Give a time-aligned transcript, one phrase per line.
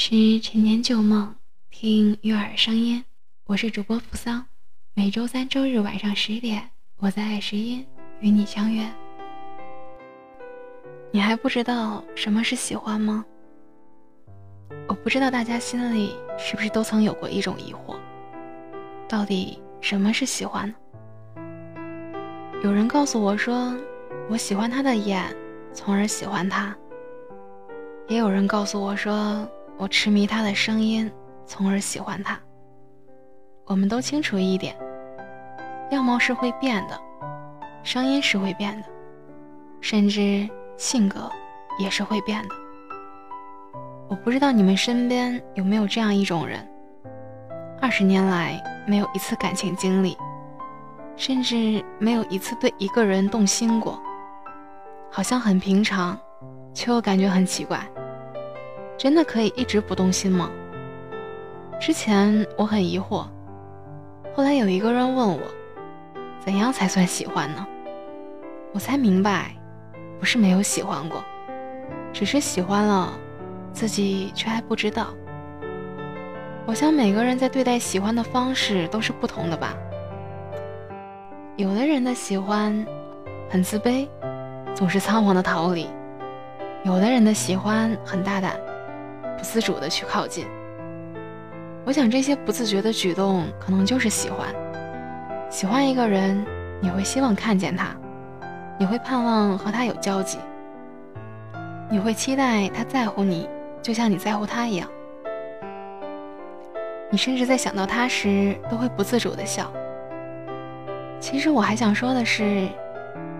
[0.00, 1.34] 是陈年旧梦，
[1.70, 3.04] 听悦耳声音。
[3.46, 4.46] 我是主播扶桑，
[4.94, 7.84] 每周三、周日晚上十点，我在爱时音
[8.20, 8.88] 与你相约。
[11.10, 13.24] 你还不知道什么是喜欢吗？
[14.86, 17.96] 我不知道大家心里是不是都曾有过一种疑惑：
[19.08, 20.72] 到底什么是喜欢？
[22.62, 23.76] 有人告诉我说，
[24.30, 25.24] 我喜欢他的眼，
[25.74, 26.72] 从而喜欢他；
[28.06, 29.44] 也有人告诉我说。
[29.78, 31.10] 我痴迷他的声音，
[31.46, 32.36] 从而喜欢他。
[33.64, 34.76] 我们都清楚一点，
[35.92, 37.00] 样貌是会变的，
[37.84, 38.88] 声音是会变的，
[39.80, 41.30] 甚至性格
[41.78, 42.48] 也是会变的。
[44.08, 46.68] 我不知道你们身边有没有这样一种人，
[47.80, 50.18] 二十年来没有一次感情经历，
[51.14, 54.02] 甚至没有一次对一个人动心过，
[55.08, 56.18] 好像很平常，
[56.74, 57.80] 却又感觉很奇怪。
[58.98, 60.50] 真的可以一直不动心吗？
[61.80, 63.24] 之前我很疑惑，
[64.34, 65.40] 后来有一个人问我，
[66.40, 67.64] 怎样才算喜欢呢？
[68.74, 69.54] 我才明白，
[70.18, 71.22] 不是没有喜欢过，
[72.12, 73.12] 只是喜欢了，
[73.72, 75.14] 自己却还不知道。
[76.66, 79.76] 我想每个人在对待喜欢的方式都是不同的吧。
[81.56, 82.84] 有的人的喜欢
[83.48, 84.08] 很自卑，
[84.74, 85.86] 总是仓皇的逃离；
[86.82, 88.58] 有的人的喜欢很大胆。
[89.38, 90.44] 不自主的去靠近，
[91.86, 94.48] 我想这些不自觉的举动，可能就是喜欢。
[95.48, 96.44] 喜欢一个人，
[96.80, 97.96] 你会希望看见他，
[98.80, 100.38] 你会盼望和他有交集，
[101.88, 103.48] 你会期待他在乎你，
[103.80, 104.88] 就像你在乎他一样。
[107.08, 109.72] 你甚至在想到他时，都会不自主的笑。
[111.20, 112.68] 其实我还想说的是，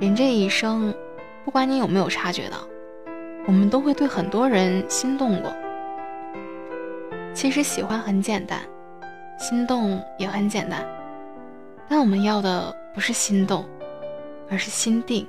[0.00, 0.92] 人这一生，
[1.44, 2.56] 不管你有没有察觉到，
[3.46, 5.52] 我们都会对很多人心动过。
[7.34, 8.60] 其实喜欢很简单，
[9.38, 10.86] 心动也很简单，
[11.88, 13.64] 但我们要的不是心动，
[14.50, 15.26] 而是心定。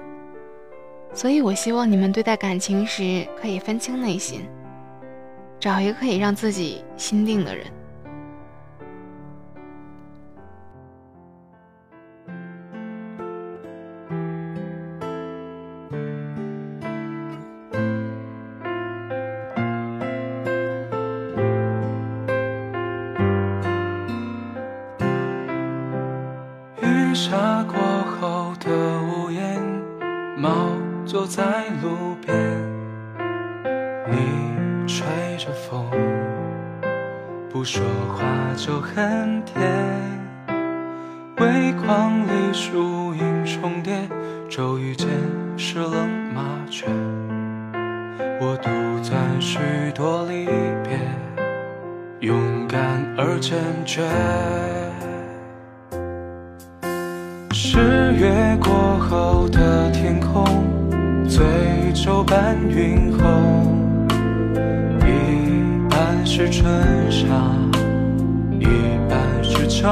[1.14, 4.42] 所以我希望你们对待感情时可以分清内心，
[5.60, 7.66] 找一个可以让自己心定的人。
[31.24, 31.44] 坐在
[31.82, 32.36] 路边，
[34.12, 34.18] 你
[34.86, 35.08] 吹
[35.38, 35.90] 着风，
[37.50, 37.82] 不说
[38.14, 38.26] 话
[38.58, 39.64] 就很甜。
[41.38, 43.94] 微光里树影重叠，
[44.50, 45.08] 骤雨间
[45.56, 46.88] 是冷麻雀。
[48.42, 48.70] 我独
[49.02, 49.60] 赞许
[49.96, 50.46] 多离
[50.84, 51.00] 别，
[52.20, 54.02] 勇敢而坚决。
[57.54, 59.63] 十月过后的，
[61.94, 64.08] 醉酒伴云红，
[65.02, 66.66] 一半是春
[67.10, 67.28] 夏，
[68.60, 68.66] 一
[69.08, 69.88] 半是秋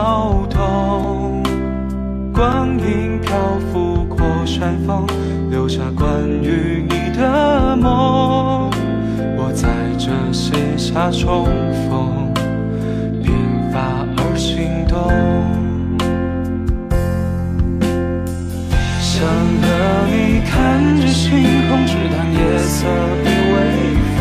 [0.49, 1.43] 冬。
[2.33, 3.37] 光阴漂
[3.71, 4.17] 浮过
[4.47, 5.05] 山峰，
[5.51, 6.09] 留下关
[6.41, 8.71] 于你的梦。
[9.37, 9.69] 我在
[9.99, 11.45] 这写下重
[11.87, 12.20] 逢，
[21.31, 22.85] 看着星空，直谈夜色
[23.23, 23.55] 与微
[24.17, 24.19] 风。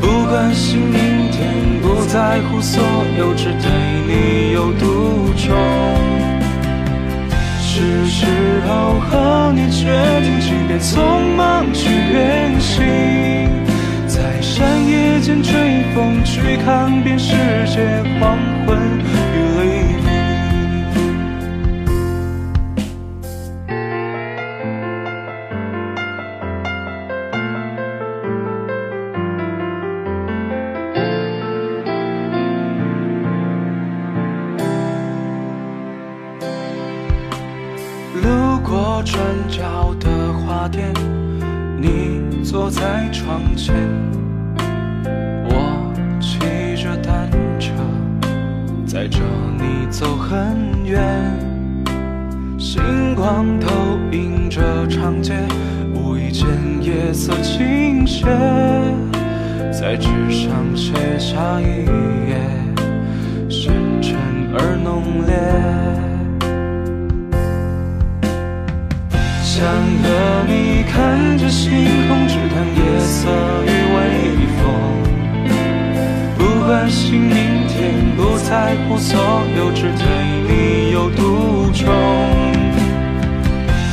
[0.00, 1.52] 不关心明天，
[1.82, 2.82] 不在乎所
[3.18, 3.70] 有，只对
[4.06, 5.54] 你有独钟。
[7.60, 8.24] 是时
[8.66, 9.84] 候和你决
[10.22, 10.96] 定，请别匆
[11.36, 12.82] 忙去远行，
[14.06, 15.52] 在山野间追
[15.94, 17.34] 风，去看遍世
[17.66, 18.38] 界黄
[39.06, 40.92] 转角的花店，
[41.80, 43.72] 你坐在窗前，
[45.44, 46.40] 我骑
[46.82, 47.30] 着单
[47.60, 47.72] 车，
[48.84, 49.20] 载着
[49.58, 51.00] 你走很远。
[52.58, 53.68] 星光投
[54.10, 55.34] 影着长街，
[55.94, 56.48] 无意间
[56.82, 58.26] 夜色倾斜，
[59.70, 61.84] 在纸上写下一
[62.28, 62.36] 页，
[63.48, 64.16] 深沉
[64.52, 65.95] 而浓烈。
[69.56, 71.72] 想和你看着星
[72.08, 73.30] 空，只谈夜色
[73.64, 73.98] 与微
[74.58, 74.60] 风。
[76.36, 79.18] 不关心明天，不在乎所
[79.56, 80.04] 有，只对
[80.46, 81.88] 你有独钟。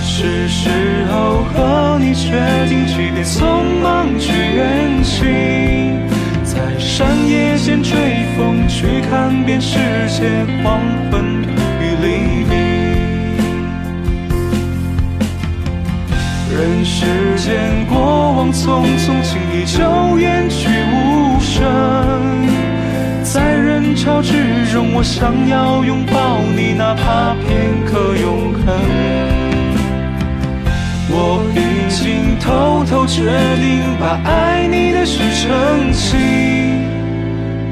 [0.04, 0.69] 是时
[1.10, 2.31] 候和你决
[2.68, 5.98] 定，即便匆忙去远行，
[6.44, 7.98] 在山野间吹
[8.36, 11.42] 风，去看遍世界黄昏。
[16.54, 17.06] 人世
[17.40, 17.98] 间过
[18.34, 21.64] 往匆匆，轻易就远去无声。
[23.24, 28.64] 在人潮之中，我想要拥抱你，哪怕片刻永恒。
[31.10, 33.24] 我已经偷偷决
[33.58, 36.84] 定，把爱你的事澄清。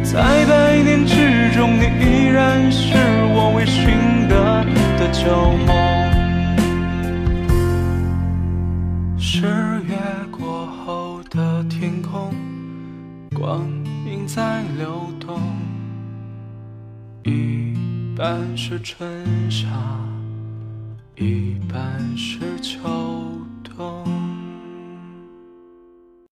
[0.03, 2.95] 在百年之中，你依然是
[15.21, 15.39] 冬
[17.23, 17.75] 一
[18.17, 19.07] 半是春
[19.51, 19.67] 夏
[21.15, 22.79] 一半是秋
[23.63, 24.20] 冬。